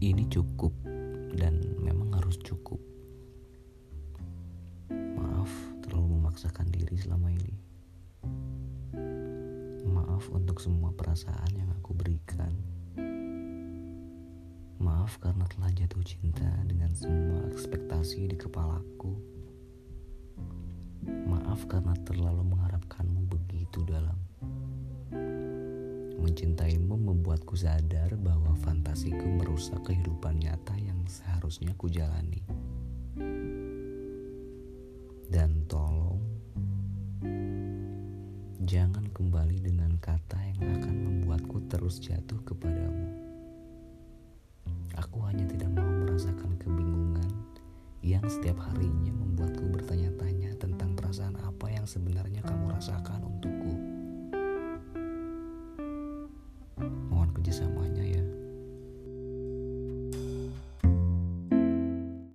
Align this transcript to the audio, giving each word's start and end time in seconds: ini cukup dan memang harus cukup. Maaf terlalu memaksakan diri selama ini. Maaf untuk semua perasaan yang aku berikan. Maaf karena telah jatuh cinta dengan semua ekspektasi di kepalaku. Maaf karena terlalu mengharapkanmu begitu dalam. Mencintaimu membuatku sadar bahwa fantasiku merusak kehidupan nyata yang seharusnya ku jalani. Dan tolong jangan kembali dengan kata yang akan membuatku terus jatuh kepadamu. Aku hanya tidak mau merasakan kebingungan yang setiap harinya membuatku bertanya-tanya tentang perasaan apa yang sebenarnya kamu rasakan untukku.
ini 0.00 0.24
cukup 0.32 0.72
dan 1.36 1.60
memang 1.76 2.16
harus 2.16 2.40
cukup. 2.40 2.80
Maaf 4.90 5.52
terlalu 5.84 6.16
memaksakan 6.16 6.72
diri 6.72 6.96
selama 6.96 7.28
ini. 7.28 7.54
Maaf 9.84 10.32
untuk 10.32 10.56
semua 10.56 10.88
perasaan 10.96 11.52
yang 11.52 11.68
aku 11.76 11.92
berikan. 11.92 12.48
Maaf 14.80 15.20
karena 15.20 15.44
telah 15.52 15.68
jatuh 15.76 16.00
cinta 16.00 16.48
dengan 16.64 16.96
semua 16.96 17.44
ekspektasi 17.52 18.32
di 18.32 18.36
kepalaku. 18.40 19.20
Maaf 21.04 21.68
karena 21.68 21.92
terlalu 22.08 22.48
mengharapkanmu 22.48 23.28
begitu 23.28 23.84
dalam. 23.84 24.16
Mencintaimu 26.16 26.96
membuatku 27.50 27.66
sadar 27.66 28.14
bahwa 28.22 28.54
fantasiku 28.62 29.26
merusak 29.26 29.82
kehidupan 29.82 30.38
nyata 30.38 30.70
yang 30.78 31.02
seharusnya 31.10 31.74
ku 31.74 31.90
jalani. 31.90 32.46
Dan 35.26 35.66
tolong 35.66 36.22
jangan 38.62 39.02
kembali 39.10 39.66
dengan 39.66 39.98
kata 39.98 40.38
yang 40.46 40.78
akan 40.78 40.94
membuatku 40.94 41.66
terus 41.66 41.98
jatuh 41.98 42.38
kepadamu. 42.46 43.18
Aku 44.94 45.18
hanya 45.26 45.42
tidak 45.50 45.74
mau 45.74 45.90
merasakan 46.06 46.54
kebingungan 46.54 47.34
yang 48.06 48.22
setiap 48.30 48.62
harinya 48.62 49.10
membuatku 49.10 49.74
bertanya-tanya 49.74 50.54
tentang 50.54 50.94
perasaan 50.94 51.34
apa 51.42 51.66
yang 51.66 51.82
sebenarnya 51.82 52.46
kamu 52.46 52.70
rasakan 52.78 53.26
untukku. 53.26 53.89